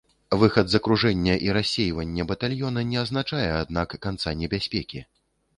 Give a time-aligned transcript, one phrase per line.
[0.43, 4.99] Выхад з акружэння і рассейванне батальёна не азначае, аднак, канца небяспекі.